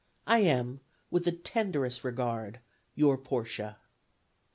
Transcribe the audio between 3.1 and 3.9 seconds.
PORTIA."